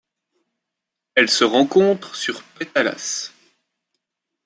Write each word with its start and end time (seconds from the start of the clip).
Elle 1.13 1.29
se 1.29 1.43
rencontre 1.43 2.15
sur 2.15 2.41
Petalás. 2.41 3.31